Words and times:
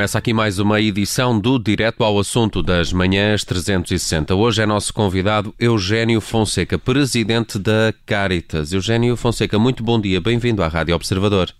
começa 0.00 0.16
aqui 0.16 0.32
mais 0.32 0.58
uma 0.58 0.80
edição 0.80 1.38
do 1.38 1.58
Direto 1.58 2.02
ao 2.02 2.18
Assunto 2.18 2.62
das 2.62 2.90
Manhãs 2.90 3.44
360. 3.44 4.34
Hoje 4.34 4.62
é 4.62 4.64
nosso 4.64 4.94
convidado 4.94 5.54
Eugênio 5.60 6.22
Fonseca, 6.22 6.78
presidente 6.78 7.58
da 7.58 7.92
Caritas. 8.06 8.72
Eugênio 8.72 9.14
Fonseca, 9.14 9.58
muito 9.58 9.84
bom 9.84 10.00
dia, 10.00 10.18
bem-vindo 10.18 10.62
à 10.62 10.68
Rádio 10.68 10.94
Observador. 10.94 11.52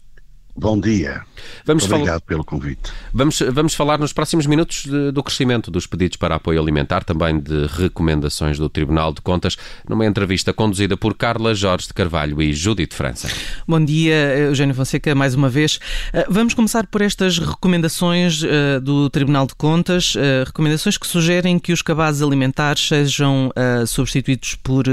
Bom 0.57 0.79
dia. 0.79 1.23
Vamos 1.65 1.85
Obrigado 1.85 2.23
pelo 2.23 2.45
convite. 2.45 2.93
Vamos, 3.13 3.41
vamos 3.53 3.75
falar 3.75 3.99
nos 3.99 4.13
próximos 4.13 4.47
minutos 4.47 4.85
de, 4.85 5.13
do 5.13 5.23
crescimento 5.23 5.71
dos 5.71 5.87
pedidos 5.87 6.17
para 6.17 6.35
apoio 6.35 6.61
alimentar, 6.61 7.05
também 7.05 7.39
de 7.39 7.67
recomendações 7.67 8.59
do 8.59 8.69
Tribunal 8.69 9.13
de 9.13 9.21
Contas, 9.21 9.57
numa 9.89 10.05
entrevista 10.05 10.53
conduzida 10.53 10.97
por 10.97 11.17
Carla 11.17 11.55
Jorge 11.55 11.87
de 11.87 11.95
Carvalho 11.95 12.43
e 12.43 12.53
Judite 12.53 12.95
França. 12.95 13.29
Bom 13.67 13.83
dia, 13.83 14.37
Eugênio 14.39 14.75
Fonseca, 14.75 15.15
mais 15.15 15.35
uma 15.35 15.49
vez. 15.49 15.79
Eh, 16.13 16.27
vamos 16.29 16.53
começar 16.53 16.87
por 16.87 17.01
estas 17.01 17.39
recomendações 17.39 18.43
eh, 18.43 18.81
do 18.81 19.09
Tribunal 19.09 19.47
de 19.47 19.55
Contas, 19.55 20.15
eh, 20.17 20.45
recomendações 20.45 20.99
que 20.99 21.07
sugerem 21.07 21.59
que 21.59 21.73
os 21.73 21.81
cabazes 21.81 22.23
alimentares 22.23 22.87
sejam 22.89 23.51
substituídos 23.87 24.55
por 24.55 24.85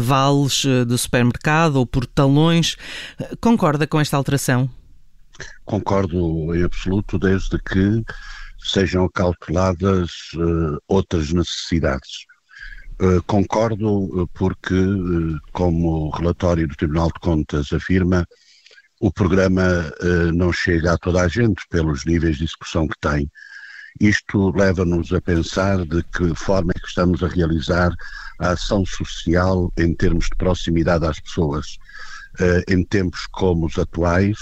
vales 0.00 0.64
do 0.86 0.96
supermercado 0.98 1.76
ou 1.76 1.86
por 1.86 2.06
talões. 2.06 2.76
Concorda 3.40 3.86
com 3.86 4.00
esta 4.00 4.16
alteração? 4.16 4.68
Concordo 5.64 6.54
em 6.54 6.62
absoluto, 6.62 7.18
desde 7.18 7.58
que 7.58 8.04
sejam 8.66 9.08
calculadas 9.08 10.10
uh, 10.34 10.78
outras 10.88 11.32
necessidades. 11.32 12.26
Uh, 13.00 13.22
concordo 13.24 14.22
uh, 14.22 14.26
porque, 14.28 14.74
como 15.52 16.06
o 16.06 16.10
relatório 16.10 16.66
do 16.66 16.76
Tribunal 16.76 17.08
de 17.08 17.20
Contas 17.20 17.72
afirma, 17.72 18.26
o 18.98 19.12
programa 19.12 19.92
não 20.32 20.50
chega 20.50 20.94
a 20.94 20.98
toda 20.98 21.20
a 21.20 21.28
gente 21.28 21.62
pelos 21.68 22.06
níveis 22.06 22.38
de 22.38 22.44
execução 22.44 22.88
que 22.88 22.98
tem. 22.98 23.30
Isto 24.00 24.50
leva-nos 24.56 25.12
a 25.12 25.20
pensar 25.20 25.84
de 25.84 26.02
que 26.04 26.34
forma 26.34 26.72
é 26.74 26.80
que 26.80 26.88
estamos 26.88 27.22
a 27.22 27.28
realizar 27.28 27.94
a 28.40 28.52
ação 28.52 28.86
social 28.86 29.70
em 29.76 29.94
termos 29.94 30.24
de 30.24 30.36
proximidade 30.38 31.04
às 31.04 31.20
pessoas. 31.20 31.76
em 32.66 32.82
tempos 32.86 33.26
como 33.32 33.66
os 33.66 33.78
atuais, 33.78 34.38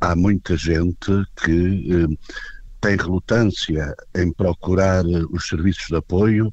há 0.00 0.14
muita 0.14 0.56
gente 0.56 1.10
que 1.42 1.88
eh, 1.92 2.16
tem 2.80 2.96
relutância 2.96 3.94
em 4.14 4.32
procurar 4.32 5.04
eh, 5.04 5.24
os 5.30 5.48
serviços 5.48 5.86
de 5.88 5.96
apoio 5.96 6.52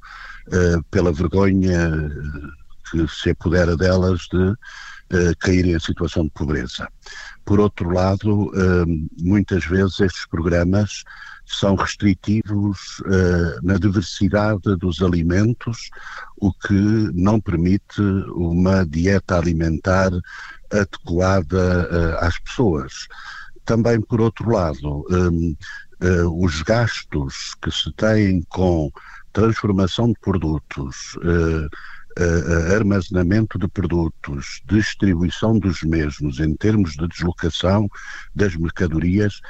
eh, 0.51 0.77
pela 0.89 1.11
vergonha 1.11 1.71
eh, 1.71 2.89
que 2.91 3.07
se 3.07 3.31
apodera 3.31 3.75
delas 3.75 4.21
de 4.31 4.53
eh, 5.11 5.33
caírem 5.39 5.73
em 5.73 5.79
situação 5.79 6.23
de 6.23 6.31
pobreza. 6.31 6.87
Por 7.45 7.59
outro 7.59 7.89
lado, 7.91 8.51
eh, 8.55 8.85
muitas 9.21 9.65
vezes 9.65 9.99
estes 9.99 10.25
programas 10.27 11.03
são 11.45 11.75
restritivos 11.75 13.03
na 13.63 13.77
diversidade 13.77 14.77
dos 14.77 15.01
alimentos, 15.01 15.89
o 16.37 16.53
que 16.53 16.73
não 17.13 17.37
permite 17.37 18.01
uma 18.33 18.85
dieta 18.85 19.37
alimentar 19.37 20.09
adequada 20.73 22.17
às 22.19 22.37
pessoas. 22.39 23.07
Também, 23.65 24.01
por 24.01 24.19
outro 24.19 24.51
lado, 24.51 25.05
um, 25.09 25.55
uh, 26.03 26.43
os 26.45 26.61
gastos 26.61 27.55
que 27.61 27.71
se 27.71 27.91
têm 27.93 28.41
com 28.49 28.91
transformação 29.31 30.07
de 30.07 30.19
produtos, 30.19 31.15
uh, 31.17 31.69
armazenamento 32.75 33.57
de 33.57 33.67
produtos, 33.67 34.61
distribuição 34.67 35.57
dos 35.57 35.81
mesmos, 35.81 36.39
em 36.39 36.53
termos 36.53 36.91
de 36.91 37.07
deslocação 37.07 37.89
das 38.35 38.55
mercadorias, 38.55 39.41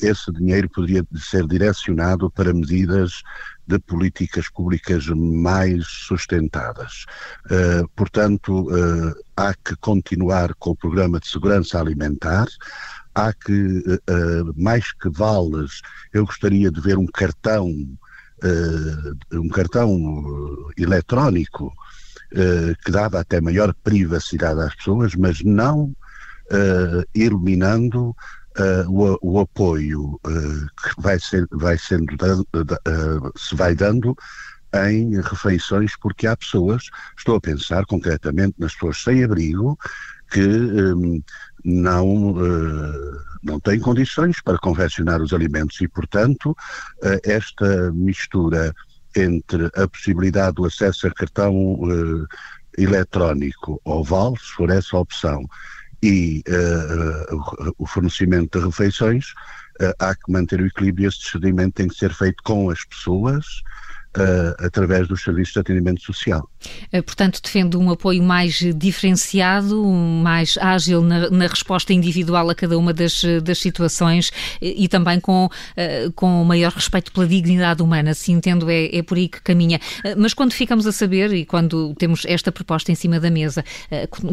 esse 0.00 0.32
dinheiro 0.32 0.66
poderia 0.70 1.04
ser 1.14 1.46
direcionado 1.46 2.30
para 2.30 2.54
medidas 2.54 3.22
de 3.66 3.78
políticas 3.78 4.48
públicas 4.48 5.06
mais 5.08 5.86
sustentadas. 5.86 7.06
portanto, 7.96 8.68
há 9.36 9.54
que 9.54 9.74
continuar 9.76 10.54
com 10.54 10.70
o 10.70 10.76
programa 10.76 11.18
de 11.18 11.28
segurança 11.28 11.80
alimentar, 11.80 12.46
há 13.14 13.32
que, 13.32 13.52
uh, 13.52 14.54
mais 14.56 14.92
que 14.92 15.08
vales, 15.08 15.80
eu 16.12 16.26
gostaria 16.26 16.70
de 16.70 16.80
ver 16.80 16.98
um 16.98 17.06
cartão, 17.06 17.68
uh, 17.70 19.38
um 19.38 19.48
cartão 19.48 20.70
eletrónico 20.76 21.66
uh, 21.66 22.84
que 22.84 22.90
dava 22.90 23.20
até 23.20 23.40
maior 23.40 23.72
privacidade 23.84 24.60
às 24.60 24.74
pessoas, 24.74 25.14
mas 25.14 25.42
não 25.42 25.94
eliminando 27.14 28.14
o, 28.88 29.18
o, 29.20 29.40
apoio 29.40 30.20
que 30.22 31.02
vai, 31.02 31.18
ser, 31.18 31.46
vai 31.50 31.76
sendo, 31.76 32.14
se 33.36 33.54
vai 33.54 33.74
dando 33.74 34.16
em 34.74 35.20
refeições, 35.20 35.92
porque 36.00 36.26
há 36.26 36.36
pessoas, 36.36 36.84
estou 37.16 37.36
a 37.36 37.40
pensar 37.40 37.84
concretamente 37.86 38.54
nas 38.58 38.72
pessoas 38.74 39.02
sem 39.02 39.22
abrigo, 39.22 39.78
que 40.30 40.40
um, 40.40 41.22
não, 41.64 42.32
uh, 42.32 43.20
não 43.42 43.60
têm 43.60 43.78
condições 43.78 44.40
para 44.42 44.58
confeccionar 44.58 45.22
os 45.22 45.32
alimentos 45.32 45.80
e, 45.80 45.86
portanto, 45.88 46.50
uh, 46.50 47.20
esta 47.22 47.92
mistura 47.92 48.74
entre 49.16 49.70
a 49.76 49.86
possibilidade 49.86 50.56
do 50.56 50.64
acesso 50.64 51.06
a 51.06 51.14
cartão 51.14 51.54
uh, 51.54 52.26
eletrónico 52.76 53.80
ou 53.84 54.02
vale, 54.02 54.36
se 54.38 54.52
for 54.54 54.70
essa 54.70 54.96
opção, 54.96 55.44
e 56.04 56.44
o 57.78 57.86
fornecimento 57.86 58.58
de 58.58 58.66
refeições, 58.66 59.32
há 59.98 60.14
que 60.14 60.30
manter 60.30 60.60
o 60.60 60.66
equilíbrio 60.66 61.08
esse 61.08 61.20
discernimento 61.20 61.74
tem 61.74 61.88
que 61.88 61.94
ser 61.94 62.12
feito 62.12 62.42
com 62.42 62.68
as 62.68 62.84
pessoas, 62.84 63.46
uh, 64.16 64.64
através 64.64 65.08
dos 65.08 65.22
serviços 65.22 65.54
de 65.54 65.60
atendimento 65.60 66.02
social. 66.02 66.48
Uh, 66.92 67.02
portanto, 67.02 67.40
defende 67.42 67.76
um 67.76 67.90
apoio 67.90 68.22
mais 68.22 68.54
diferenciado, 68.76 69.84
mais 69.84 70.56
ágil 70.58 71.02
na, 71.02 71.30
na, 71.30 71.46
resposta 71.46 71.92
individual 71.92 72.48
a 72.50 72.54
cada 72.54 72.78
uma 72.78 72.92
das, 72.92 73.22
das 73.42 73.58
situações 73.58 74.30
e, 74.60 74.84
e 74.84 74.88
também 74.88 75.20
com, 75.20 75.46
uh, 75.46 76.12
com 76.14 76.44
maior 76.44 76.72
respeito 76.72 77.12
pela 77.12 77.26
dignidade 77.26 77.82
humana, 77.82 78.14
se 78.14 78.32
entendo, 78.32 78.70
é, 78.70 78.96
é 78.96 79.02
por 79.02 79.18
aí 79.18 79.28
que 79.28 79.40
caminha. 79.42 79.80
mas 80.16 80.32
quando 80.34 80.52
ficamos 80.52 80.86
a 80.86 80.92
saber, 80.92 81.32
e 81.32 81.44
quando 81.44 81.94
temos 81.94 82.22
esta 82.26 82.50
proposta 82.50 82.90
em 82.92 82.94
cima 82.94 83.20
da 83.20 83.30
mesa, 83.30 83.64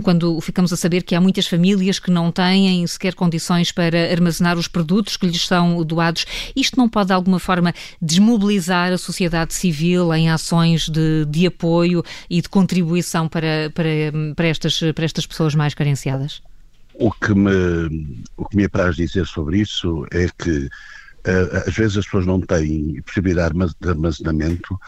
quando 0.03 0.39
ficamos 0.41 0.71
a 0.71 0.77
saber 0.77 1.03
que 1.03 1.15
há 1.15 1.21
muitas 1.21 1.47
famílias 1.47 1.99
que 1.99 2.11
não 2.11 2.31
têm 2.31 2.85
sequer 2.87 3.13
condições 3.13 3.71
para 3.71 4.11
armazenar 4.11 4.57
os 4.57 4.67
produtos 4.67 5.17
que 5.17 5.25
lhes 5.27 5.45
são 5.45 5.83
doados, 5.83 6.25
isto 6.55 6.77
não 6.77 6.87
pode 6.87 7.07
de 7.07 7.13
alguma 7.13 7.39
forma 7.39 7.73
desmobilizar 8.01 8.91
a 8.91 8.97
sociedade 8.97 9.53
civil? 9.53 9.71
civil 9.71 10.13
em 10.13 10.29
ações 10.29 10.87
de, 10.87 11.25
de 11.25 11.47
apoio 11.47 12.03
e 12.29 12.41
de 12.41 12.49
contribuição 12.49 13.27
para, 13.27 13.71
para, 13.73 13.89
para, 14.35 14.47
estas, 14.47 14.79
para 14.93 15.05
estas 15.05 15.25
pessoas 15.25 15.55
mais 15.55 15.73
carenciadas? 15.73 16.41
O 16.93 17.11
que, 17.11 17.33
me, 17.33 18.23
o 18.37 18.45
que 18.45 18.55
me 18.55 18.65
apraz 18.65 18.95
dizer 18.95 19.25
sobre 19.25 19.59
isso 19.59 20.05
é 20.11 20.27
que 20.37 20.65
uh, 20.65 21.67
às 21.67 21.73
vezes 21.73 21.97
as 21.97 22.05
pessoas 22.05 22.25
não 22.25 22.41
têm 22.41 23.01
possibilidade 23.01 23.55
de 23.79 23.89
armazenamento 23.89 24.79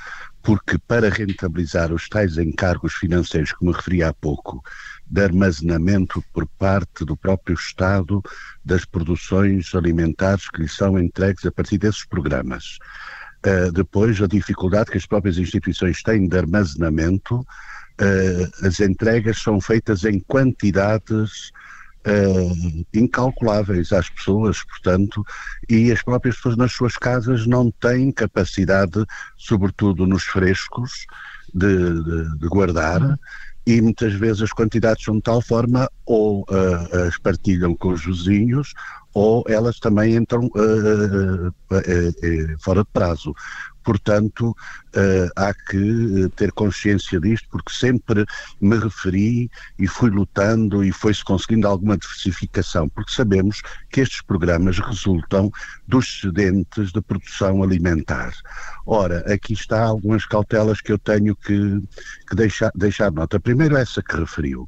porque 0.44 0.78
para 0.78 1.10
rentabilizar 1.10 1.94
os 1.94 2.10
tais 2.10 2.38
encargos 2.38 2.94
financeiros 2.94 3.54
que 3.54 3.66
me 3.66 3.72
referi 3.72 4.04
há 4.04 4.14
pouco, 4.14 4.62
de 5.10 5.24
armazenamento 5.24 6.24
por 6.34 6.46
parte 6.46 7.06
do 7.06 7.16
próprio 7.16 7.56
Estado 7.56 8.22
das 8.64 8.84
produções 8.84 9.74
alimentares 9.74 10.50
que 10.50 10.64
lhe 10.64 10.68
são 10.68 11.00
entregues 11.00 11.46
a 11.46 11.52
partir 11.52 11.78
desses 11.78 12.06
programas. 12.06 12.78
Uh, 13.46 13.72
depois, 13.74 14.22
a 14.22 14.28
dificuldade 14.28 14.90
que 14.90 14.98
as 14.98 15.06
próprias 15.06 15.38
instituições 15.38 16.02
têm 16.02 16.30
de 16.30 16.38
armazenamento, 16.38 17.36
uh, 17.40 18.66
as 18.66 18.80
entregas 18.80 19.42
são 19.42 19.60
feitas 19.60 20.06
em 20.06 20.18
quantidades 20.22 21.52
uh, 22.08 22.86
incalculáveis 22.94 23.92
às 23.92 24.10
pessoas, 24.10 24.64
portanto, 24.64 25.26
e 25.70 25.92
as 25.92 26.02
próprias 26.02 26.38
pessoas 26.38 26.56
nas 26.56 26.72
suas 26.72 26.96
casas 26.96 27.46
não 27.46 27.70
têm 27.70 28.14
capacidade, 28.14 29.06
sobretudo 29.36 30.08
nos 30.08 30.24
frescos, 30.24 31.06
de, 31.54 32.02
de, 32.02 32.38
de 32.40 32.48
guardar. 32.48 33.20
E 33.66 33.82
muitas 33.82 34.14
vezes 34.14 34.42
as 34.42 34.52
quantidades 34.52 35.04
são 35.04 35.16
de 35.16 35.22
tal 35.22 35.42
forma 35.42 35.90
ou 36.06 36.46
as 37.08 37.18
partilham 37.18 37.74
com 37.76 37.94
os 37.94 38.04
vizinhos 38.04 38.74
ou 39.14 39.44
elas 39.48 39.80
também 39.80 40.16
entram 40.16 40.46
uh, 40.56 41.48
uh, 41.48 42.60
fora 42.60 42.84
de 42.84 42.90
prazo. 42.92 43.34
Portanto, 43.84 44.56
há 45.36 45.54
que 45.54 46.30
ter 46.38 46.54
consciência 46.54 47.20
disto, 47.20 47.50
porque 47.52 47.74
sempre 47.74 48.26
me 48.62 48.78
referi 48.78 49.52
e 49.78 49.86
fui 49.88 50.10
lutando 50.10 50.86
e 50.86 50.94
foi-se 50.94 51.22
conseguindo 51.22 51.68
alguma 51.68 51.98
diversificação, 51.98 52.88
porque 52.88 53.12
sabemos 53.12 53.62
que 53.92 54.00
estes 54.00 54.22
programas 54.22 54.80
resultam 54.80 55.52
dos 55.86 56.06
excedentes 56.06 56.94
de 56.94 57.02
produção 57.02 57.62
alimentar. 57.62 58.32
Ora, 58.86 59.20
aqui 59.34 59.52
está 59.52 59.84
algumas 59.84 60.26
cautelas 60.26 60.80
que 60.80 60.94
eu 60.94 60.98
tenho 60.98 61.36
que, 61.36 61.82
que 62.30 62.36
deixar, 62.38 62.72
deixar 62.74 63.12
nota. 63.12 63.38
Primeiro, 63.38 63.76
essa 63.76 64.02
que 64.02 64.16
referiu. 64.16 64.66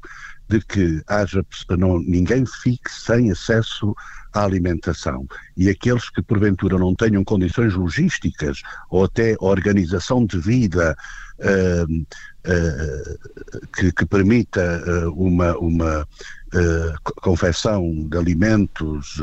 De 0.47 0.59
que 0.61 1.01
haja, 1.07 1.45
não, 1.77 1.99
ninguém 1.99 2.45
fique 2.45 2.91
sem 2.91 3.31
acesso 3.31 3.95
à 4.33 4.43
alimentação. 4.43 5.25
E 5.55 5.69
aqueles 5.69 6.09
que 6.09 6.21
porventura 6.21 6.77
não 6.77 6.93
tenham 6.93 7.23
condições 7.23 7.73
logísticas 7.73 8.61
ou 8.89 9.05
até 9.05 9.35
organização 9.39 10.25
de 10.25 10.37
vida 10.37 10.95
uh, 11.39 11.93
uh, 11.93 13.67
que, 13.75 13.91
que, 13.91 14.05
permita 14.05 14.83
uh, 14.85 15.11
uma, 15.13 15.57
uma 15.57 16.07
confecção 17.21 18.07
de 18.09 18.17
alimentos 18.17 19.21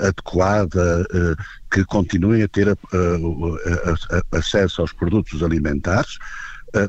adequada, 0.00 1.06
que 1.70 1.84
continuem 1.84 2.42
a 2.42 2.48
ter 2.48 2.74
acesso 4.32 4.80
aos 4.80 4.92
produtos 4.92 5.42
alimentares, 5.42 6.18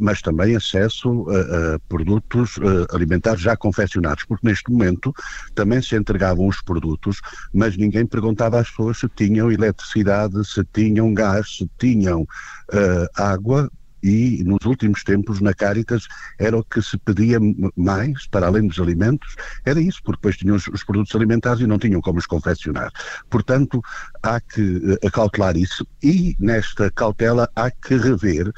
mas 0.02 0.22
também 0.22 0.56
acesso 0.56 1.26
a, 1.30 1.76
a 1.76 1.80
produtos 1.88 2.58
eh, 2.58 2.96
alimentares 2.96 3.42
já 3.42 3.56
confeccionados, 3.56 4.24
porque 4.26 4.48
neste 4.48 4.72
momento 4.72 5.14
também 5.56 5.82
se 5.82 5.96
entregavam 5.96 6.48
os 6.48 6.62
produtos, 6.62 7.20
mas 7.54 7.78
ninguém 7.78 8.06
perguntava 8.06 8.60
às 8.60 8.70
pessoas 8.70 9.00
se 9.00 9.10
tinham 9.10 9.52
eletricidade, 9.52 10.46
se 10.46 10.64
tinham 10.74 11.14
gás, 11.14 11.58
se 11.58 11.70
tinham 11.78 12.22
uh, 12.22 13.22
água, 13.22 13.70
e 14.04 14.44
nos 14.44 14.66
últimos 14.66 15.04
tempos 15.04 15.40
na 15.42 15.54
Caritas 15.54 16.08
era 16.40 16.58
o 16.58 16.64
que 16.64 16.82
se 16.82 16.98
pedia 16.98 17.38
mais, 17.76 18.28
para 18.28 18.48
além 18.48 18.68
dos 18.68 18.80
alimentos, 18.80 19.36
era 19.64 19.80
isso, 19.80 20.00
porque 20.04 20.18
depois 20.18 20.38
tinham 20.38 20.56
os, 20.56 20.68
os 20.68 20.84
produtos 20.84 21.16
alimentares 21.16 21.62
e 21.62 21.68
não 21.68 21.78
tinham 21.78 22.02
como 22.02 22.20
os 22.20 22.26
confeccionar. 22.26 22.92
Portanto, 23.30 23.82
há 24.24 24.40
que 24.40 24.98
acautelar 25.06 25.56
isso 25.56 25.86
e 26.02 26.36
nesta 26.40 26.90
cautela 26.92 27.50
há 27.56 27.70
que 27.70 27.96
rever 27.96 28.52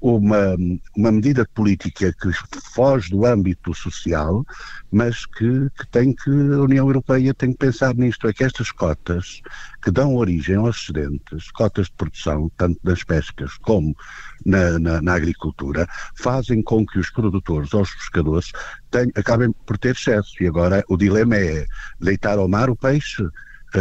uma, 0.00 0.56
uma 0.96 1.10
medida 1.10 1.46
política 1.54 2.12
que 2.12 2.30
foge 2.74 3.10
do 3.10 3.26
âmbito 3.26 3.74
social, 3.74 4.44
mas 4.92 5.26
que, 5.26 5.68
que, 5.78 5.86
tem 5.90 6.14
que 6.14 6.30
a 6.30 6.62
União 6.62 6.86
Europeia 6.86 7.34
tem 7.34 7.52
que 7.52 7.58
pensar 7.58 7.94
nisto, 7.94 8.28
é 8.28 8.32
que 8.32 8.44
estas 8.44 8.70
cotas 8.70 9.42
que 9.82 9.90
dão 9.90 10.16
origem 10.16 10.56
aos 10.56 10.82
excedentes, 10.82 11.50
cotas 11.50 11.86
de 11.86 11.92
produção, 11.92 12.50
tanto 12.56 12.78
das 12.82 13.02
pescas 13.02 13.56
como 13.58 13.96
na, 14.44 14.78
na, 14.78 15.02
na 15.02 15.14
agricultura, 15.14 15.86
fazem 16.14 16.62
com 16.62 16.86
que 16.86 16.98
os 16.98 17.10
produtores 17.10 17.72
ou 17.74 17.82
os 17.82 17.94
pescadores 17.94 18.52
tenham, 18.90 19.10
acabem 19.16 19.52
por 19.66 19.76
ter 19.78 19.94
excesso. 19.94 20.32
E 20.40 20.46
agora 20.46 20.84
o 20.88 20.96
dilema 20.96 21.36
é 21.36 21.66
deitar 22.00 22.38
ao 22.38 22.48
mar 22.48 22.70
o 22.70 22.76
peixe 22.76 23.22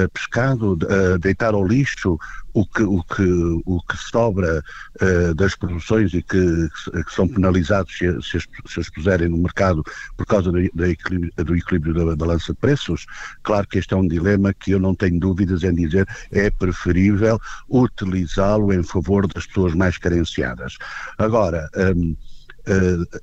uh, 0.05 0.09
pescado, 0.09 0.73
uh, 0.73 1.17
deitar 1.19 1.53
ao 1.53 1.65
lixo 1.65 2.17
o 2.53 2.65
que, 2.65 2.83
o 2.83 3.03
que, 3.03 3.23
o 3.65 3.81
que 3.81 3.97
sobra 3.97 4.63
uh, 5.01 5.33
das 5.35 5.55
produções 5.55 6.13
e 6.13 6.23
que, 6.23 6.69
que 7.05 7.13
são 7.13 7.27
penalizados 7.27 7.95
se, 7.97 8.21
se, 8.21 8.39
se 8.65 8.79
as 8.79 8.89
puserem 8.89 9.29
no 9.29 9.37
mercado 9.37 9.83
por 10.15 10.25
causa 10.25 10.51
do, 10.51 10.59
do, 10.73 10.85
equilíbrio, 10.85 11.31
do 11.37 11.55
equilíbrio 11.55 11.93
da 11.93 12.15
balança 12.15 12.53
de 12.53 12.59
preços. 12.59 13.05
Claro 13.43 13.67
que 13.67 13.77
este 13.77 13.93
é 13.93 13.97
um 13.97 14.07
dilema 14.07 14.53
que 14.53 14.71
eu 14.71 14.79
não 14.79 14.95
tenho 14.95 15.19
dúvidas 15.19 15.63
em 15.63 15.73
dizer 15.73 16.07
é 16.31 16.49
preferível 16.49 17.39
utilizá-lo 17.69 18.73
em 18.73 18.83
favor 18.83 19.27
das 19.27 19.45
pessoas 19.45 19.73
mais 19.73 19.97
carenciadas. 19.97 20.77
Agora, 21.17 21.69
um, 21.95 22.11
uh, 22.11 23.21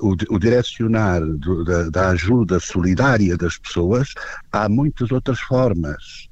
o, 0.00 0.16
o 0.34 0.38
direcionar 0.38 1.20
do, 1.20 1.64
da, 1.64 1.90
da, 1.90 2.08
ajuda 2.10 2.60
solidária 2.60 3.36
das 3.36 3.58
pessoas, 3.58 4.12
há 4.52 4.68
muitas 4.68 5.10
outras 5.10 5.40
formas. 5.40 6.28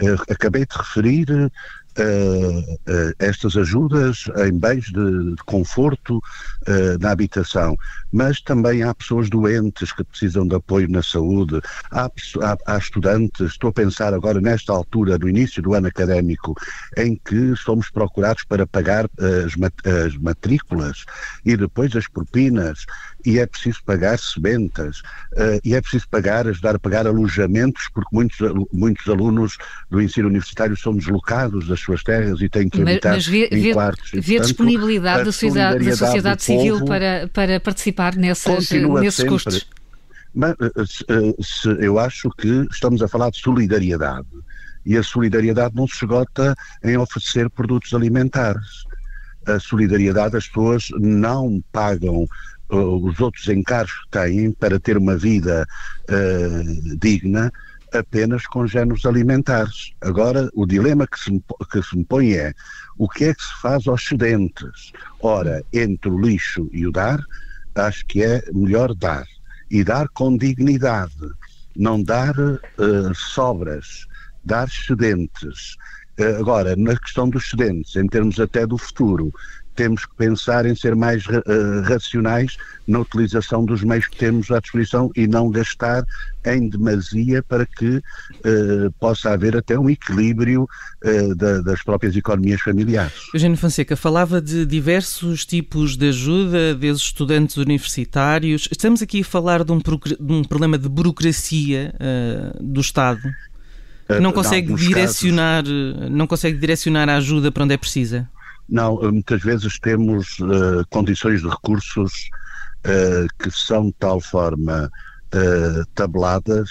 Uh, 0.00 0.20
acabei 0.30 0.66
de 0.66 0.76
referir 0.76 1.52
estas 3.18 3.56
ajudas 3.56 4.24
em 4.46 4.52
bens 4.52 4.86
de, 4.86 5.34
de 5.34 5.42
conforto 5.44 6.18
uh, 6.18 6.98
na 7.00 7.10
habitação, 7.10 7.76
mas 8.12 8.40
também 8.40 8.82
há 8.82 8.94
pessoas 8.94 9.28
doentes 9.28 9.92
que 9.92 10.04
precisam 10.04 10.46
de 10.46 10.54
apoio 10.54 10.88
na 10.88 11.02
saúde, 11.02 11.60
há, 11.90 12.06
há, 12.06 12.58
há 12.66 12.78
estudantes, 12.78 13.52
estou 13.52 13.70
a 13.70 13.72
pensar 13.72 14.14
agora 14.14 14.40
nesta 14.40 14.72
altura, 14.72 15.18
no 15.18 15.28
início 15.28 15.62
do 15.62 15.74
ano 15.74 15.88
académico, 15.88 16.54
em 16.96 17.16
que 17.16 17.54
somos 17.56 17.90
procurados 17.90 18.44
para 18.44 18.66
pagar 18.66 19.08
as, 19.44 19.56
mat 19.56 19.74
as 19.86 20.16
matrículas 20.16 21.04
e 21.44 21.56
depois 21.56 21.94
as 21.96 22.08
propinas, 22.08 22.86
e 23.24 23.38
é 23.38 23.46
preciso 23.46 23.82
pagar 23.84 24.18
sementas, 24.18 25.02
e 25.62 25.74
é 25.74 25.80
preciso 25.80 26.08
pagar, 26.08 26.46
ajudar 26.46 26.76
a 26.76 26.78
pagar 26.78 27.06
alojamentos, 27.06 27.88
porque 27.92 28.08
muitos, 28.12 28.38
muitos 28.72 29.06
alunos 29.08 29.58
do 29.90 30.00
ensino 30.00 30.28
universitário 30.28 30.76
são 30.76 30.94
deslocados 30.94 31.68
das 31.68 31.80
suas 31.80 31.89
terras 32.02 32.40
e 32.40 32.48
têm 32.48 32.68
que 32.68 32.80
habitar 32.80 33.12
mas, 33.12 33.26
mas 33.26 33.26
vê, 33.26 33.48
em 33.50 33.62
vê, 33.62 33.72
quartos. 33.72 34.10
Vê 34.14 34.38
a 34.38 34.40
disponibilidade 34.40 35.24
da 35.24 35.32
sociedade, 35.32 35.84
da 35.84 35.96
sociedade 35.96 36.42
civil 36.42 36.84
para, 36.84 37.28
para 37.32 37.60
participar 37.60 38.14
nessas, 38.16 38.70
nesses 38.70 39.14
sempre. 39.14 39.30
custos? 39.30 39.68
Mas, 40.34 40.52
eh, 40.52 40.72
eh, 41.08 41.34
se, 41.42 41.68
eu 41.84 41.98
acho 41.98 42.30
que 42.30 42.66
estamos 42.70 43.02
a 43.02 43.08
falar 43.08 43.30
de 43.30 43.38
solidariedade 43.38 44.28
e 44.86 44.96
a 44.96 45.02
solidariedade 45.02 45.74
não 45.74 45.86
se 45.86 45.96
esgota 45.96 46.54
em 46.82 46.96
oferecer 46.96 47.50
produtos 47.50 47.92
alimentares. 47.92 48.84
A 49.46 49.58
solidariedade, 49.58 50.36
as 50.36 50.46
pessoas 50.46 50.88
não 50.98 51.62
pagam 51.72 52.26
uh, 52.70 53.08
os 53.08 53.20
outros 53.20 53.48
encargos 53.48 53.92
que 54.04 54.10
têm 54.10 54.52
para 54.52 54.78
ter 54.78 54.96
uma 54.96 55.16
vida 55.16 55.66
uh, 56.08 56.96
digna 56.96 57.52
apenas 57.92 58.46
com 58.46 58.66
géneros 58.66 59.04
alimentares. 59.04 59.92
Agora, 60.00 60.48
o 60.54 60.66
dilema 60.66 61.06
que 61.06 61.18
se, 61.18 61.32
me, 61.32 61.42
que 61.70 61.82
se 61.82 61.96
me 61.96 62.04
põe 62.04 62.32
é 62.32 62.54
o 62.98 63.08
que 63.08 63.24
é 63.24 63.34
que 63.34 63.42
se 63.42 63.60
faz 63.60 63.86
aos 63.86 64.02
excedentes? 64.02 64.92
Ora, 65.20 65.64
entre 65.72 66.10
o 66.10 66.20
lixo 66.20 66.68
e 66.72 66.86
o 66.86 66.92
dar, 66.92 67.20
acho 67.74 68.04
que 68.06 68.22
é 68.22 68.42
melhor 68.52 68.94
dar. 68.94 69.26
E 69.70 69.84
dar 69.84 70.08
com 70.08 70.36
dignidade, 70.36 71.14
não 71.76 72.02
dar 72.02 72.34
uh, 72.38 73.14
sobras, 73.14 74.06
dar 74.44 74.66
excedentes. 74.66 75.76
Uh, 76.18 76.40
agora, 76.40 76.74
na 76.76 76.96
questão 76.96 77.28
dos 77.28 77.44
excedentes, 77.44 77.94
em 77.96 78.06
termos 78.06 78.40
até 78.40 78.66
do 78.66 78.76
futuro, 78.76 79.32
temos 79.74 80.04
que 80.04 80.14
pensar 80.16 80.66
em 80.66 80.74
ser 80.74 80.94
mais 80.94 81.24
uh, 81.26 81.82
racionais 81.84 82.56
na 82.86 83.00
utilização 83.00 83.64
dos 83.64 83.82
meios 83.82 84.06
que 84.06 84.16
temos 84.16 84.50
à 84.50 84.60
disposição 84.60 85.10
e 85.16 85.26
não 85.26 85.50
gastar 85.50 86.04
em 86.44 86.68
demasia 86.68 87.42
para 87.42 87.64
que 87.66 87.96
uh, 87.96 88.92
possa 88.98 89.30
haver 89.30 89.56
até 89.56 89.78
um 89.78 89.88
equilíbrio 89.88 90.68
uh, 91.04 91.34
da, 91.34 91.60
das 91.60 91.82
próprias 91.82 92.16
economias 92.16 92.60
familiares. 92.60 93.12
Eugênio 93.32 93.56
Fonseca 93.56 93.96
falava 93.96 94.40
de 94.40 94.66
diversos 94.66 95.44
tipos 95.44 95.96
de 95.96 96.08
ajuda, 96.08 96.74
desde 96.74 97.04
estudantes 97.04 97.56
universitários. 97.56 98.68
Estamos 98.70 99.02
aqui 99.02 99.20
a 99.20 99.24
falar 99.24 99.64
de 99.64 99.72
um, 99.72 99.78
de 99.78 100.32
um 100.32 100.44
problema 100.44 100.76
de 100.76 100.88
burocracia 100.88 101.94
do 102.60 102.80
Estado 102.80 103.22
que 104.16 104.20
não 104.20 104.32
consegue 104.32 104.74
direcionar, 104.74 105.62
casos... 105.62 106.10
não 106.10 106.26
consegue 106.26 106.58
direcionar 106.58 107.08
a 107.08 107.16
ajuda 107.16 107.52
para 107.52 107.64
onde 107.64 107.74
é 107.74 107.76
precisa. 107.76 108.28
Não, 108.70 109.02
eh, 109.02 109.10
muitas 109.10 109.42
vezes 109.42 109.78
temos 109.80 110.38
uh, 110.38 110.86
condições 110.90 111.42
de 111.42 111.48
recursos 111.48 112.12
uh, 112.86 113.26
que 113.42 113.50
são 113.50 113.86
de 113.86 113.94
tal 113.98 114.20
forma 114.20 114.88
uh, 115.34 115.86
tabeladas 115.94 116.70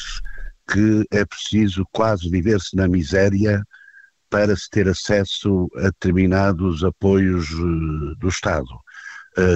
que 0.71 1.05
é 1.11 1.25
preciso 1.25 1.85
quase 1.91 2.29
viver-se 2.29 2.75
na 2.75 2.87
miséria 2.87 3.61
para 4.29 4.55
se 4.55 4.69
ter 4.69 4.87
acesso 4.87 5.67
a 5.75 5.85
determinados 5.85 6.83
apoios 6.83 7.49
do 8.19 8.27
Estado. 8.27 8.67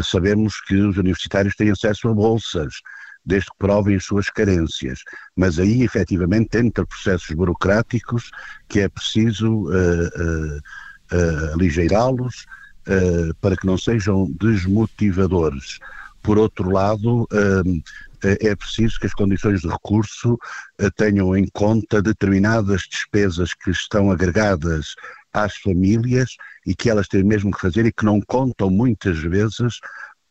sabemos 0.03 0.59
que 0.61 0.75
os 0.75 0.97
universitários 0.97 1.55
têm 1.55 1.69
acesso 1.69 2.07
a 2.07 2.13
bolsas, 2.15 2.73
desde 3.23 3.51
que 3.51 3.57
provem 3.59 3.95
as 3.95 4.05
suas 4.05 4.29
carências. 4.31 5.01
Mas 5.35 5.59
aí, 5.59 5.83
efetivamente, 5.83 6.57
entra 6.57 6.85
processos 6.85 7.29
burocráticos 7.35 8.31
que 8.67 8.79
é 8.79 8.89
preciso 8.89 9.65
uh, 9.65 10.07
uh, 10.07 10.61
uh, 11.13 11.53
aligeirá-los 11.53 12.45
uh, 12.87 13.33
para 13.39 13.55
que 13.55 13.65
não 13.65 13.77
sejam 13.77 14.31
desmotivadores. 14.39 15.79
Por 16.21 16.37
outro 16.37 16.69
lado, 16.69 17.23
uh, 17.23 17.83
é 18.23 18.55
preciso 18.55 18.99
que 18.99 19.05
as 19.05 19.13
condições 19.13 19.59
de 19.59 19.67
recurso 19.67 20.39
tenham 20.95 21.35
em 21.35 21.45
conta 21.51 22.01
determinadas 22.01 22.83
despesas 22.89 23.53
que 23.53 23.69
estão 23.69 24.09
agregadas 24.09 24.95
às 25.33 25.57
famílias 25.57 26.37
e 26.65 26.73
que 26.73 26.89
elas 26.89 27.09
têm 27.09 27.21
mesmo 27.21 27.51
que 27.51 27.59
fazer 27.59 27.85
e 27.85 27.91
que 27.91 28.05
não 28.05 28.21
contam 28.21 28.69
muitas 28.69 29.19
vezes 29.19 29.81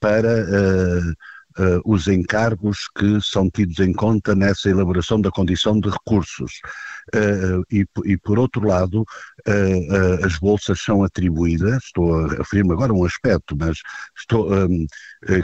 para 0.01 0.47
uh, 1.59 1.81
os 1.85 2.09
encargos 2.09 2.89
que 2.97 3.21
são 3.21 3.51
tidos 3.51 3.79
em 3.79 3.93
conta 3.93 4.35
nessa 4.35 4.69
elaboração 4.69 5.21
da 5.21 5.31
condição 5.31 5.79
de 5.79 5.89
recursos. 5.89 6.61
Uh, 7.15 7.63
e, 7.71 7.87
e, 8.05 8.17
por 8.17 8.39
outro 8.39 8.67
lado, 8.67 9.03
uh, 9.03 10.25
as 10.25 10.39
bolsas 10.39 10.81
são 10.81 11.03
atribuídas, 11.03 11.85
estou 11.85 12.25
a 12.25 12.29
referir-me 12.29 12.73
agora 12.73 12.93
um 12.93 13.05
aspecto, 13.05 13.57
mas 13.59 13.79
estou, 14.17 14.53
um, 14.53 14.87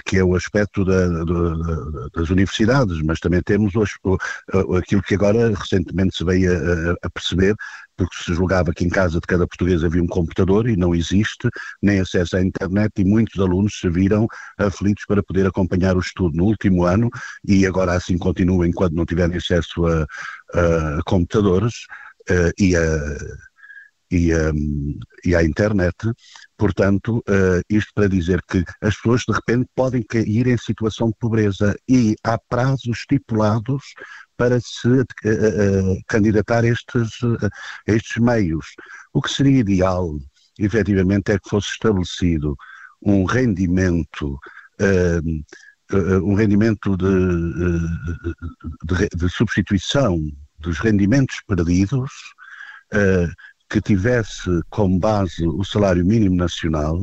que 0.04 0.18
é 0.18 0.24
o 0.24 0.34
aspecto 0.34 0.84
da, 0.84 1.08
da, 1.24 2.08
das 2.14 2.30
universidades, 2.30 3.02
mas 3.02 3.20
também 3.20 3.42
temos 3.42 3.74
o, 3.74 4.76
aquilo 4.76 5.02
que 5.02 5.14
agora 5.14 5.48
recentemente 5.54 6.16
se 6.16 6.24
veio 6.24 6.52
a, 6.52 7.06
a 7.06 7.10
perceber, 7.10 7.54
porque 7.98 8.16
se 8.22 8.32
julgava 8.32 8.72
que 8.72 8.84
em 8.84 8.88
casa 8.88 9.20
de 9.20 9.26
cada 9.26 9.46
português 9.46 9.82
havia 9.82 10.02
um 10.02 10.06
computador 10.06 10.68
e 10.68 10.76
não 10.76 10.94
existe, 10.94 11.48
nem 11.82 11.98
acesso 11.98 12.36
à 12.36 12.42
internet, 12.42 12.92
e 12.96 13.04
muitos 13.04 13.38
alunos 13.40 13.78
se 13.80 13.90
viram 13.90 14.26
aflitos 14.56 15.04
para 15.04 15.22
poder 15.22 15.46
acompanhar 15.46 15.96
o 15.96 16.00
estudo 16.00 16.36
no 16.36 16.44
último 16.44 16.84
ano, 16.84 17.10
e 17.46 17.66
agora 17.66 17.92
assim 17.94 18.16
continuam 18.16 18.64
enquanto 18.64 18.94
não 18.94 19.04
tiverem 19.04 19.36
acesso 19.36 19.84
a, 19.86 20.06
a 20.54 21.02
computadores 21.04 21.74
uh, 22.30 22.52
e 22.56 22.76
a 22.76 22.88
e, 24.10 24.34
um, 24.34 24.98
e 25.24 25.34
à 25.34 25.44
internet. 25.44 25.96
Portanto, 26.56 27.18
uh, 27.18 27.60
isto 27.68 27.92
para 27.94 28.08
dizer 28.08 28.42
que 28.48 28.64
as 28.80 28.96
pessoas 28.96 29.22
de 29.28 29.34
repente 29.34 29.68
podem 29.74 30.02
cair 30.02 30.46
em 30.46 30.56
situação 30.56 31.08
de 31.08 31.16
pobreza 31.18 31.76
e 31.88 32.16
há 32.24 32.38
prazos 32.38 33.00
estipulados 33.00 33.82
para 34.38 34.58
se 34.60 34.88
uh, 34.88 35.02
uh, 35.02 36.02
candidatar 36.06 36.64
a 36.64 36.68
estes, 36.68 37.18
estes 37.86 38.22
meios. 38.22 38.66
O 39.12 39.20
que 39.20 39.30
seria 39.30 39.58
ideal, 39.58 40.18
efetivamente, 40.58 41.32
é 41.32 41.38
que 41.38 41.50
fosse 41.50 41.68
estabelecido 41.72 42.56
um 43.02 43.24
rendimento 43.24 44.38
um 46.22 46.34
rendimento 46.34 46.96
de, 46.96 47.04
de, 48.84 49.08
de, 49.16 49.28
substituição 49.28 50.20
dos 50.60 50.78
rendimentos 50.78 51.40
perdidos 51.48 52.12
que 53.68 53.80
tivesse 53.80 54.60
como 54.70 55.00
base 55.00 55.44
o 55.46 55.64
salário 55.64 56.04
mínimo 56.04 56.36
nacional, 56.36 56.96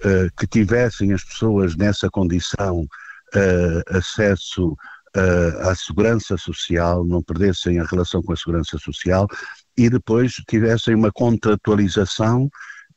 uh, 0.00 0.30
que 0.36 0.46
tivessem 0.46 1.12
as 1.12 1.22
pessoas 1.24 1.76
nessa 1.76 2.08
condição 2.10 2.80
uh, 2.82 3.96
acesso 3.96 4.76
uh, 5.16 5.68
à 5.68 5.74
segurança 5.74 6.36
social, 6.36 7.04
não 7.04 7.22
perdessem 7.22 7.78
a 7.78 7.84
relação 7.84 8.22
com 8.22 8.32
a 8.32 8.36
segurança 8.36 8.78
social 8.78 9.26
e 9.76 9.88
depois 9.88 10.32
tivessem 10.48 10.94
uma 10.94 11.10
contratualização 11.12 12.50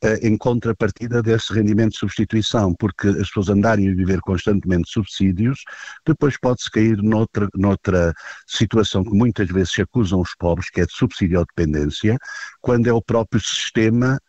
eh, 0.04 0.18
em 0.28 0.36
contrapartida 0.36 1.22
desse 1.22 1.50
rendimento 1.52 1.92
de 1.92 1.98
substituição, 1.98 2.74
porque 2.74 3.08
as 3.08 3.28
pessoas 3.28 3.48
andarem 3.48 3.90
a 3.90 3.94
viver 3.94 4.20
constantemente 4.20 4.90
subsídios, 4.90 5.62
depois 6.04 6.36
pode-se 6.38 6.70
cair 6.70 6.98
noutra, 6.98 7.48
noutra 7.54 8.12
situação 8.46 9.02
que 9.02 9.16
muitas 9.16 9.48
vezes 9.48 9.72
se 9.72 9.80
acusam 9.80 10.20
os 10.20 10.34
pobres, 10.34 10.68
que 10.68 10.82
é 10.82 10.84
de 10.86 10.92
subsídio 10.92 11.40
à 11.40 11.44
dependência, 11.44 12.18
quando 12.60 12.86
é 12.86 12.92
o 12.92 13.00
próprio 13.00 13.40
sistema 13.40 14.20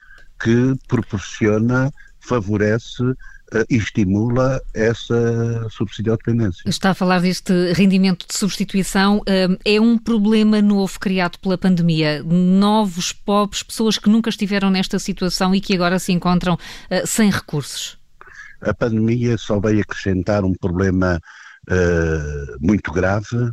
que 0.42 0.76
proporciona, 0.88 1.92
favorece 2.26 3.04
e 3.70 3.78
estimula 3.78 4.60
essa 4.74 5.70
subsidiodependência. 5.70 6.68
Está 6.68 6.92
a 6.92 6.94
falar 6.94 7.22
deste 7.22 7.74
rendimento 7.74 8.26
de 8.28 8.36
substituição. 8.36 9.18
Hum, 9.18 9.58
é 9.64 9.80
um 9.80 9.98
problema 9.98 10.62
novo 10.62 11.00
criado 11.00 11.38
pela 11.40 11.58
pandemia. 11.58 12.24
Novos 12.24 13.12
pobres, 13.12 13.64
pessoas 13.64 13.98
que 13.98 14.10
nunca 14.10 14.30
estiveram 14.30 14.70
nesta 14.70 14.98
situação 14.98 15.54
e 15.54 15.62
que 15.62 15.76
agora 15.76 16.00
se 16.00 16.12
encontram 16.12 16.56
uh, 16.56 17.08
sem 17.08 17.30
recursos. 17.30 17.98
A 18.62 18.74
pandemia 18.74 19.38
só 19.38 19.60
veio 19.60 19.82
acrescentar 19.82 20.44
um 20.44 20.54
problema 20.54 21.20
uh, 21.70 22.58
muito 22.60 22.92
grave, 22.92 23.52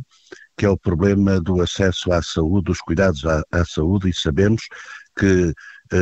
que 0.57 0.65
é 0.65 0.69
o 0.69 0.77
problema 0.77 1.39
do 1.39 1.61
acesso 1.61 2.11
à 2.11 2.21
saúde, 2.21 2.65
dos 2.65 2.79
cuidados 2.79 3.23
à, 3.25 3.43
à 3.51 3.63
saúde, 3.63 4.09
e 4.09 4.13
sabemos 4.13 4.63
que 5.17 5.53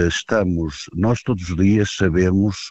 estamos, 0.07 0.85
nós 0.93 1.21
todos 1.21 1.49
os 1.49 1.55
dias 1.55 1.95
sabemos 1.95 2.69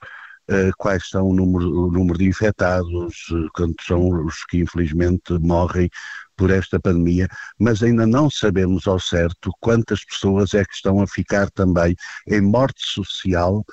eh, 0.51 0.73
quais 0.77 1.09
são 1.09 1.29
o 1.29 1.33
número, 1.33 1.87
o 1.87 1.93
número 1.93 2.19
de 2.19 2.27
infectados, 2.27 3.15
eh, 3.31 3.49
quantos 3.55 3.87
são 3.87 4.27
os 4.27 4.45
que 4.47 4.59
infelizmente 4.59 5.33
morrem 5.39 5.89
por 6.37 6.51
esta 6.51 6.81
pandemia, 6.81 7.29
mas 7.57 7.83
ainda 7.85 8.05
não 8.05 8.29
sabemos 8.29 8.89
ao 8.89 8.99
certo 8.99 9.53
quantas 9.61 10.05
pessoas 10.05 10.53
é 10.55 10.65
que 10.65 10.75
estão 10.75 11.01
a 11.01 11.07
ficar 11.07 11.49
também 11.51 11.95
em 12.27 12.41
morte 12.41 12.81
social 12.85 13.65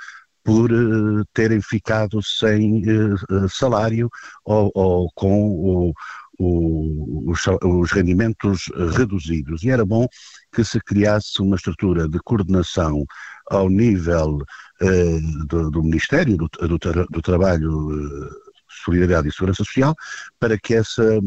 por 0.44 0.72
uh, 0.72 1.26
terem 1.34 1.62
ficado 1.62 2.22
sem 2.22 2.84
uh, 2.84 3.50
salário 3.50 4.08
ou, 4.46 4.72
ou 4.76 5.12
com 5.16 5.50
o, 5.50 5.94
o, 6.40 7.32
os, 7.32 7.42
os, 7.64 7.92
rendimentos 7.92 8.66
reduzidos. 8.96 9.64
E 9.64 9.72
era 9.72 9.84
bom 9.86 10.08
que 10.54 10.64
se 10.64 10.80
criasse 10.80 11.42
uma 11.42 11.56
estrutura 11.56 12.08
de 12.08 12.20
coordenação 12.20 13.04
ao 13.50 13.70
nível 13.70 14.40
eh, 14.82 15.20
do, 15.48 15.72
do, 15.72 15.84
Ministério 15.84 16.38
do, 16.38 16.48
do, 16.48 16.78
do 17.10 17.22
Trabalho, 17.22 17.92
eh, 17.92 18.47
Solidariedade 18.84 19.28
e 19.28 19.32
Segurança 19.32 19.64
Social, 19.64 19.96
para 20.40 20.58
que 20.58 20.74
essa 20.74 21.20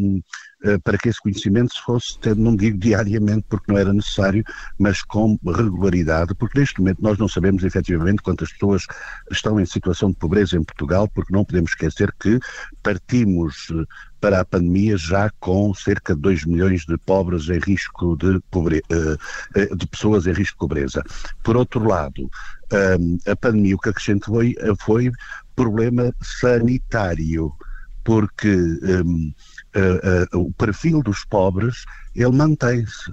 eh, 0.63 0.77
para 0.85 0.99
que 0.99 1.09
esse 1.09 1.19
conhecimento 1.21 1.73
se 1.73 1.81
fosse 1.81 2.19
tendo, 2.19 2.43
não 2.43 2.55
digo 2.55 2.77
diariamente 2.77 3.47
porque 3.49 3.73
não 3.73 3.79
era 3.79 3.95
necessário, 3.95 4.45
mas 4.79 5.03
com 5.03 5.39
regularidade, 5.47 6.35
porque 6.35 6.59
neste 6.59 6.81
momento 6.81 7.01
nós 7.01 7.17
não 7.17 7.29
sabemos 7.29 7.65
efetivamente 7.65 8.23
quantas 8.23 8.53
pessoas 8.53 8.85
estão 9.31 9.59
em 9.59 9.65
situação 9.65 10.11
de 10.11 10.17
pobreza 10.17 10.59
em 10.59 10.63
Portugal, 10.63 11.09
porque 11.09 11.33
não 11.33 11.47
podemos 11.47 11.71
esquecer 11.71 12.13
que 12.21 12.39
partimos 12.83 13.73
para 14.21 14.41
a 14.41 14.45
pandemia 14.45 14.99
já 14.99 15.31
com 15.41 15.73
cerca 15.73 16.15
de 16.15 16.21
2 16.21 16.45
milhões 16.45 16.85
de 16.85 16.99
pobres 16.99 17.49
em 17.49 17.59
risco 17.59 18.15
de, 18.19 18.39
pobre... 18.51 18.83
de 19.77 19.87
pessoas 19.87 20.27
em 20.27 20.33
risco 20.33 20.57
de 20.57 20.59
pobreza. 20.59 21.03
Por 21.43 21.57
outro 21.57 21.83
lado, 21.83 22.31
um, 23.01 23.19
a 23.27 23.35
pandemia 23.35 23.75
o 23.75 23.79
que 23.79 23.89
acrescentou 23.89 24.35
foi, 24.35 24.55
foi 24.79 25.11
problema 25.61 26.15
sanitário, 26.23 27.53
porque 28.05 28.49
um, 28.49 29.33
uh, 29.77 30.37
uh, 30.37 30.47
o 30.47 30.53
perfil 30.53 31.03
dos 31.03 31.25
pobres 31.25 31.85
ele 32.15 32.33
mantém-se. 32.33 33.13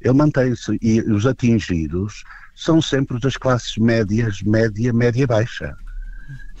Ele 0.00 0.14
mantém-se 0.14 0.78
e 0.82 1.00
os 1.00 1.26
atingidos 1.26 2.24
são 2.54 2.82
sempre 2.82 3.18
das 3.20 3.36
classes 3.36 3.76
médias, 3.76 4.42
média, 4.42 4.92
média 4.92 5.26
baixa 5.26 5.76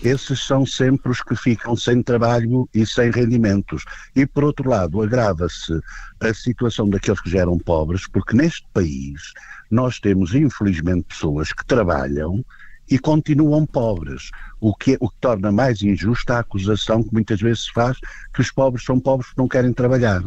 esses 0.02 0.40
são 0.40 0.66
sempre 0.66 1.10
os 1.10 1.22
que 1.22 1.34
ficam 1.34 1.74
sem 1.74 2.02
trabalho 2.02 2.68
e 2.74 2.84
sem 2.84 3.10
rendimentos. 3.10 3.84
E, 4.14 4.26
por 4.26 4.44
outro 4.44 4.68
lado, 4.68 5.02
agrava-se 5.02 5.80
a 6.20 6.34
situação 6.34 6.88
daqueles 6.88 7.20
que 7.20 7.30
geram 7.30 7.58
pobres, 7.58 8.06
porque 8.08 8.36
neste 8.36 8.66
país 8.72 9.32
nós 9.70 9.98
temos, 9.98 10.34
infelizmente, 10.34 11.06
pessoas 11.08 11.52
que 11.52 11.64
trabalham 11.64 12.44
e 12.90 12.98
continuam 12.98 13.66
pobres, 13.66 14.30
o 14.60 14.74
que, 14.74 14.96
o 15.00 15.08
que 15.08 15.16
torna 15.20 15.50
mais 15.50 15.82
injusta 15.82 16.34
a 16.34 16.38
acusação 16.40 17.02
que 17.02 17.12
muitas 17.12 17.40
vezes 17.40 17.64
se 17.64 17.72
faz 17.72 17.98
que 18.34 18.40
os 18.40 18.50
pobres 18.50 18.84
são 18.84 18.98
pobres 19.00 19.28
porque 19.28 19.40
não 19.40 19.48
querem 19.48 19.72
trabalhar. 19.72 20.22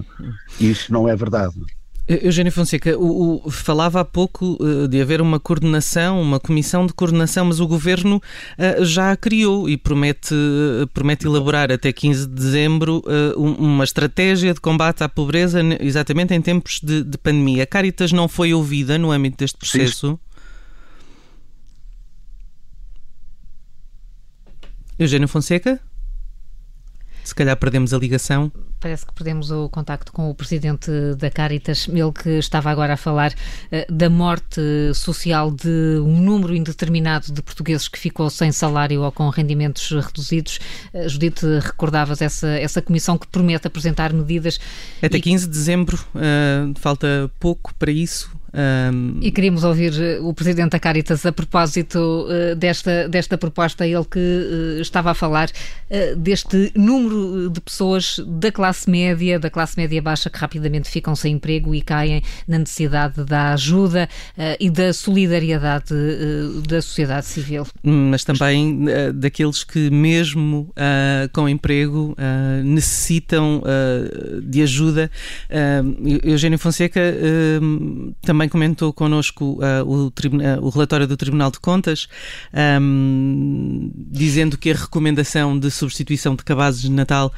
E 0.60 0.70
isso 0.70 0.92
não 0.92 1.08
é 1.08 1.16
verdade. 1.16 1.56
Eugênio 2.10 2.51
Fonseca, 2.51 2.98
o, 2.98 3.46
o, 3.46 3.51
falava 3.51 4.00
há 4.00 4.06
pouco 4.06 4.58
uh, 4.60 4.88
de 4.88 5.00
haver 5.00 5.22
uma 5.22 5.39
coordenação, 5.39 6.20
uma 6.20 6.39
comissão 6.39 6.88
de 6.88 6.94
coordenação, 6.94 7.46
mas 7.46 7.60
o 7.60 7.68
governo 7.68 8.16
uh, 8.18 8.84
já 8.84 9.12
a 9.12 9.16
criou 9.16 9.70
e 9.70 9.78
promete, 9.78 10.34
uh, 10.34 10.88
promete 10.88 11.28
elaborar 11.28 11.72
até 11.72 11.94
15 11.94 12.28
de 12.28 12.34
dezembro 12.34 13.04
uma 13.38 13.84
estratégia 13.84 14.56
de 14.56 14.60
combate 14.60 15.04
à 15.04 15.10
pobreza, 15.10 15.62
exatamente 15.80 16.34
em 16.34 16.42
tempos 16.42 16.80
de, 16.84 17.04
de, 17.04 17.18
pandemia. 17.18 17.63
A 17.63 17.68
Caritas 17.68 18.12
não 18.12 18.28
foi 18.28 18.54
ouvida 18.56 18.98
no 18.98 19.12
âmbito 19.12 19.38
deste 19.38 19.58
processo? 19.58 20.12
Sim. 20.12 20.28
Eugênio 25.00 25.29
Fonseca? 25.29 25.79
Se 27.24 27.34
calhar 27.34 27.56
perdemos 27.56 27.94
a 27.94 27.98
ligação. 27.98 28.51
Parece 28.79 29.05
que 29.05 29.13
perdemos 29.13 29.51
o 29.51 29.67
contacto 29.67 30.12
com 30.12 30.29
o 30.29 30.36
presidente 30.36 30.89
da 31.17 31.29
Caritas, 31.29 31.88
ele 31.89 32.12
que 32.12 32.29
estava 32.39 32.71
agora 32.71 32.93
a 32.93 32.98
falar 32.98 33.31
uh, 33.31 33.93
da 33.93 34.09
morte 34.09 34.62
social 34.93 35.51
de 35.51 36.00
um 36.01 36.21
número 36.21 36.55
indeterminado 36.55 37.31
de 37.33 37.41
portugueses 37.41 37.88
que 37.88 38.00
ficou 38.00 38.29
sem 38.29 38.51
salário 38.51 39.01
ou 39.01 39.12
com 39.12 39.27
rendimentos 39.29 39.89
reduzidos. 39.91 40.59
Uh, 40.93 41.09
Judite, 41.09 41.45
recordavas 41.62 42.21
essa, 42.21 42.48
essa 42.48 42.81
comissão 42.81 43.17
que 43.17 43.27
promete 43.27 43.67
apresentar 43.67 44.13
medidas. 44.13 44.59
Até 45.01 45.17
e... 45.17 45.21
15 45.21 45.45
de 45.45 45.51
dezembro, 45.51 46.00
uh, 46.15 46.74
falta 46.79 47.29
pouco 47.39 47.74
para 47.75 47.91
isso. 47.91 48.31
Um... 48.53 49.19
E 49.21 49.31
queríamos 49.31 49.63
ouvir 49.63 49.93
o 50.21 50.33
Presidente 50.33 50.71
da 50.71 50.79
Caritas 50.79 51.24
a 51.25 51.31
propósito 51.31 52.00
uh, 52.00 52.55
desta, 52.55 53.07
desta 53.07 53.38
proposta, 53.38 53.86
ele 53.86 54.03
que 54.05 54.19
uh, 54.19 54.81
estava 54.81 55.12
a 55.12 55.13
falar 55.13 55.50
deste 56.17 56.71
número 56.75 57.50
de 57.50 57.59
pessoas 57.59 58.19
da 58.27 58.51
classe 58.51 58.69
média, 58.90 59.40
da 59.40 59.50
classe 59.50 59.78
média 59.78 60.02
baixa, 60.02 60.30
que 60.30 60.38
rapidamente 60.38 60.90
ficam 60.90 61.16
sem 61.16 61.36
emprego 61.36 61.74
e 61.74 61.82
caem 61.82 62.22
na 62.48 62.60
necessidade 62.60 63.24
da 63.24 63.54
ajuda 63.54 64.08
e 64.60 64.70
da 64.70 64.94
solidariedade 64.94 65.94
da 66.68 66.82
sociedade 66.82 67.26
civil. 67.26 67.66
Mas 67.84 68.24
também 68.24 68.86
daqueles 69.14 69.64
que, 69.64 69.90
mesmo 69.90 70.74
com 71.34 71.48
emprego, 71.48 72.16
necessitam 72.64 73.62
de 74.44 74.62
ajuda. 74.62 75.10
Eugênio 76.24 76.60
Fonseca 76.60 77.02
também 78.22 78.50
comentou 78.50 78.94
connosco 78.94 79.60
uh, 79.60 79.86
o, 79.86 80.08
uh, 80.08 80.12
o, 80.62 80.70
relatório 80.70 81.08
do 81.08 81.16
Tribunal 81.16 81.52
de 81.52 81.60
Contas, 81.60 82.08
um, 82.82 83.92
dizendo 83.96 84.58
que 84.58 84.72
a 84.72 84.76
recomendação 84.76 85.58
de 85.58 85.72
substituição 85.72 86.36
de 86.36 86.44
cabazes 86.44 86.82
de 86.82 86.92
Natal, 86.92 87.34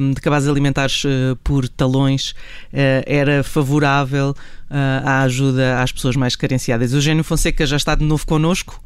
um, 0.00 0.12
de 0.12 0.20
cabazes 0.20 0.43
alimentares 0.48 1.04
uh, 1.04 1.36
por 1.42 1.68
talões, 1.68 2.34
era 3.06 3.42
favorável 3.42 4.34
à 4.70 5.22
ajuda 5.22 5.80
às 5.80 5.92
pessoas 5.92 6.16
mais 6.16 6.34
carenciadas. 6.34 6.92
Eugênio 6.92 7.22
Fonseca 7.22 7.64
já 7.66 7.76
está 7.76 7.94
de 7.94 8.04
novo 8.04 8.26
connosco. 8.26 8.82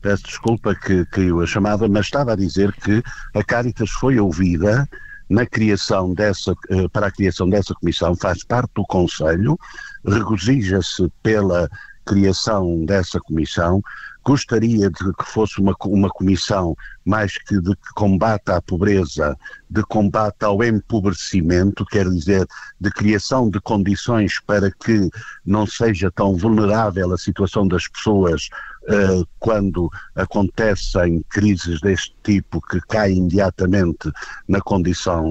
Peço 0.00 0.24
desculpa 0.24 0.74
que 0.74 1.04
caiu 1.06 1.40
a 1.40 1.46
chamada, 1.46 1.88
mas 1.88 2.06
estava 2.06 2.32
a 2.32 2.36
dizer 2.36 2.72
que 2.72 3.02
a 3.34 3.44
Caritas 3.44 3.90
foi 3.90 4.18
ouvida 4.18 4.88
na 5.30 5.46
criação 5.46 6.12
dessa, 6.12 6.54
eh, 6.68 6.88
para 6.88 7.06
a 7.06 7.10
criação 7.10 7.48
dessa 7.48 7.72
comissão, 7.74 8.14
faz 8.14 8.44
parte 8.44 8.70
do 8.74 8.84
Conselho, 8.84 9.58
regozija-se 10.04 11.10
pela 11.22 11.70
criação 12.04 12.84
dessa 12.84 13.18
comissão, 13.20 13.80
gostaria 14.24 14.88
de 14.90 15.12
que 15.14 15.24
fosse 15.24 15.60
uma, 15.60 15.74
uma 15.84 16.08
comissão 16.08 16.76
mais 17.04 17.36
que 17.38 17.60
de 17.60 17.74
combate 17.94 18.50
à 18.50 18.60
pobreza, 18.62 19.36
de 19.68 19.82
combate 19.82 20.44
ao 20.44 20.62
empobrecimento, 20.62 21.84
quer 21.86 22.08
dizer, 22.08 22.46
de 22.80 22.90
criação 22.90 23.50
de 23.50 23.60
condições 23.60 24.40
para 24.40 24.70
que 24.70 25.10
não 25.44 25.66
seja 25.66 26.10
tão 26.10 26.36
vulnerável 26.36 27.12
a 27.12 27.18
situação 27.18 27.66
das 27.66 27.88
pessoas 27.88 28.48
uh, 28.84 29.26
quando 29.38 29.90
acontecem 30.14 31.24
crises 31.28 31.80
deste 31.80 32.14
tipo 32.22 32.60
que 32.60 32.80
caem 32.82 33.18
imediatamente 33.18 34.10
na 34.46 34.60
condição 34.60 35.26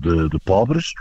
de, 0.00 0.28
de 0.28 0.38
pobres. 0.44 0.92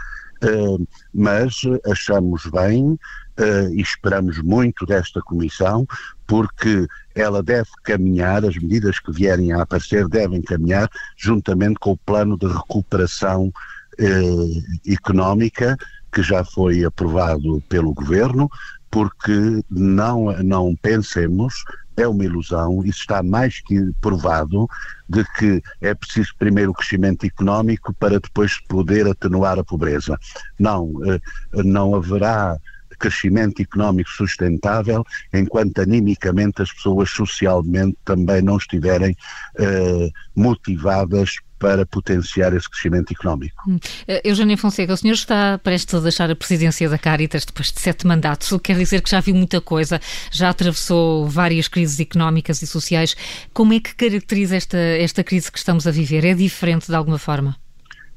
Uh, 0.44 0.86
mas 1.14 1.62
achamos 1.86 2.46
bem 2.48 3.00
uh, 3.40 3.74
e 3.74 3.82
esperamos 3.82 4.40
muito 4.40 4.86
desta 4.86 5.22
Comissão, 5.22 5.88
porque 6.28 6.88
ela 7.16 7.42
deve 7.42 7.70
caminhar, 7.84 8.44
as 8.44 8.58
medidas 8.58 9.00
que 9.00 9.12
vierem 9.12 9.54
a 9.54 9.62
aparecer 9.62 10.08
devem 10.08 10.42
caminhar 10.42 10.90
juntamente 11.16 11.76
com 11.80 11.92
o 11.92 11.98
plano 11.98 12.38
de 12.38 12.48
recuperação 12.48 13.54
uh, 14.00 14.64
económica 14.86 15.78
que 16.12 16.22
já 16.22 16.44
foi 16.44 16.84
aprovado 16.84 17.62
pelo 17.68 17.94
Governo, 17.94 18.50
porque 18.92 19.64
não, 19.70 20.32
não 20.44 20.76
pensemos, 20.76 21.56
é 21.98 22.08
uma 22.08 22.24
ilusão, 22.24 22.84
isso 22.84 23.02
está 23.02 23.22
mais 23.22 23.62
que 23.62 23.92
provado, 24.02 24.68
de 25.08 25.24
que 25.38 25.62
é 25.82 25.94
preciso 25.94 26.34
primeiro 26.38 26.72
o 26.72 26.74
crescimento 26.74 27.26
económico 27.26 27.94
para 27.94 28.20
depois 28.20 28.60
poder 28.68 29.08
atenuar 29.08 29.60
a 29.60 29.64
pobreza. 29.64 30.18
Não, 30.60 30.92
eh, 31.06 31.20
não 31.64 31.96
haverá 31.96 32.58
crescimento 33.04 33.62
económico 33.62 34.10
sustentável, 34.10 35.04
enquanto 35.34 35.82
animicamente 35.82 36.62
as 36.62 36.72
pessoas 36.72 37.10
socialmente 37.10 37.98
também 38.06 38.42
não 38.42 38.56
estiverem 38.56 39.12
uh, 39.60 40.10
motivadas 40.34 41.36
para 41.64 41.86
potenciar 41.86 42.54
esse 42.54 42.70
crescimento 42.70 43.14
económico. 43.14 43.64
Hum. 43.66 43.76
Uh, 43.76 44.20
Eugênio 44.22 44.58
Fonseca, 44.58 44.92
o 44.92 44.98
senhor 44.98 45.14
está 45.14 45.58
prestes 45.58 45.96
a 45.96 46.02
deixar 46.02 46.30
a 46.30 46.36
presidência 46.36 46.90
da 46.90 46.98
Caritas 46.98 47.46
depois 47.46 47.72
de 47.72 47.80
sete 47.80 48.06
mandatos, 48.06 48.52
o 48.52 48.60
que 48.60 48.74
quer 48.74 48.78
dizer 48.78 49.02
que 49.02 49.10
já 49.10 49.22
viu 49.22 49.34
muita 49.34 49.62
coisa, 49.62 50.02
já 50.30 50.50
atravessou 50.50 51.26
várias 51.26 51.70
crises 51.70 51.98
económicas 52.02 52.62
e 52.62 52.68
sociais. 52.68 53.16
Como 53.54 53.72
é 53.72 53.80
que 53.80 53.96
caracteriza 53.96 54.58
esta, 54.58 54.78
esta 54.78 55.24
crise 55.24 55.50
que 55.50 55.58
estamos 55.58 55.88
a 55.88 55.92
viver? 55.92 56.26
É 56.26 56.34
diferente 56.34 56.88
de 56.88 56.96
alguma 56.96 57.18
forma? 57.18 57.56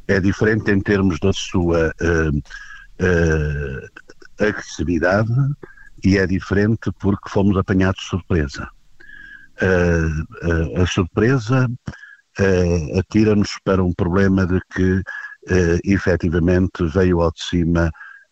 É 0.09 0.19
diferente 0.19 0.69
em 0.73 0.81
termos 0.81 1.21
da 1.21 1.33
sua 1.33 1.93
uh, 2.03 2.37
uh, 3.00 4.45
agressividade 4.45 5.33
e 6.03 6.19
é 6.19 6.26
diferente 6.26 6.91
porque 6.99 7.29
fomos 7.29 7.57
apanhados 7.57 8.00
de 8.00 8.09
surpresa. 8.09 8.69
Uh, 9.62 10.83
a 10.83 10.87
surpresa 10.87 11.69
uh, 12.40 12.99
atira-nos 12.99 13.59
para 13.64 13.83
um 13.83 13.93
problema 13.93 14.47
de 14.47 14.61
que, 14.73 14.99
uh, 14.99 15.81
efetivamente, 15.85 16.85
veio 16.87 17.21
ao 17.21 17.33
de 17.33 17.43
cima 17.43 17.90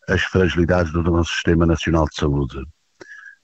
as 0.09 0.23
fragilidades 0.23 0.93
do 0.93 1.03
nosso 1.03 1.33
Sistema 1.33 1.67
Nacional 1.67 2.07
de 2.07 2.17
Saúde. 2.17 2.59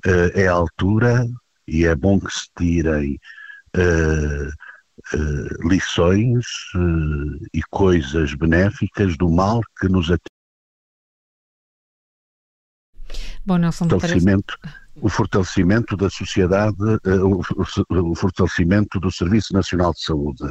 Uh, 0.07 0.31
é 0.35 0.47
a 0.47 0.52
altura 0.52 1.26
e 1.67 1.85
é 1.85 1.95
bom 1.95 2.18
que 2.18 2.33
se 2.33 2.49
tirem 2.57 3.18
lições 5.62 6.44
e 7.55 7.62
coisas 7.70 8.35
benéficas 8.35 9.16
do 9.16 9.31
mal 9.31 9.61
que 9.79 9.88
nos 9.88 10.11
atinge 10.11 10.40
Bom, 13.44 13.57
Nelson, 13.57 13.88
fortalecimento, 13.88 14.59
o 15.01 15.09
fortalecimento 15.09 15.97
da 15.97 16.11
sociedade, 16.11 16.77
eh, 17.05 17.23
o, 17.23 18.15
fortalecimento 18.15 19.01
do 19.01 19.11
Serviço 19.11 19.53
Nacional 19.53 19.93
de 19.93 20.03
Saúde. 20.03 20.45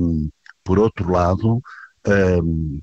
Um, 0.00 0.30
por 0.64 0.78
outro 0.78 1.10
lado, 1.10 1.60
um, 2.42 2.80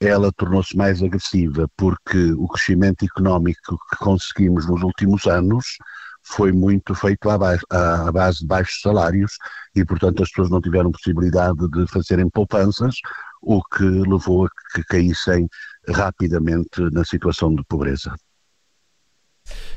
ela 0.00 0.32
tornou-se 0.32 0.76
mais 0.76 1.02
agressiva 1.02 1.68
porque 1.76 2.32
o 2.32 2.48
crescimento 2.48 3.04
económico 3.04 3.78
que 3.90 3.96
conseguimos 3.98 4.66
nos 4.66 4.82
últimos 4.82 5.26
anos 5.26 5.64
foi 6.24 6.52
muito 6.52 6.94
feito 6.94 7.28
à 7.30 7.38
base, 7.38 7.62
à 7.70 8.10
base 8.12 8.40
de 8.40 8.46
baixos 8.46 8.80
salários 8.80 9.32
e, 9.74 9.84
portanto, 9.84 10.22
as 10.22 10.28
pessoas 10.28 10.50
não 10.50 10.60
tiveram 10.60 10.92
possibilidade 10.92 11.68
de 11.68 11.86
fazerem 11.86 12.28
poupanças, 12.30 12.96
o 13.40 13.62
que 13.62 13.84
levou 13.84 14.46
a 14.46 14.48
que 14.74 14.84
caíssem 14.84 15.48
rapidamente 15.88 16.80
na 16.92 17.04
situação 17.04 17.54
de 17.54 17.64
pobreza. 17.64 18.14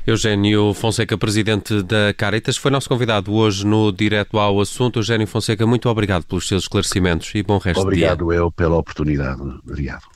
Eugênio 0.06 0.72
Fonseca, 0.72 1.18
presidente 1.18 1.82
da 1.82 2.14
Caritas, 2.14 2.56
foi 2.56 2.70
nosso 2.70 2.88
convidado 2.88 3.32
hoje 3.32 3.66
no 3.66 3.90
Direto 3.90 4.38
ao 4.38 4.60
Assunto. 4.60 5.00
Eugênio 5.00 5.26
Fonseca, 5.26 5.66
muito 5.66 5.88
obrigado 5.88 6.24
pelos 6.24 6.46
seus 6.46 6.62
esclarecimentos 6.62 7.32
e 7.34 7.42
bom 7.42 7.58
resto 7.58 7.82
obrigado 7.82 7.90
de 7.90 7.96
dia. 7.98 8.12
Obrigado 8.12 8.44
eu 8.44 8.52
pela 8.52 8.76
oportunidade. 8.76 9.42
Obrigado. 9.66 10.15